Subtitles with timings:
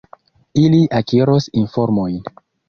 [0.61, 2.17] Ili akiros informojn.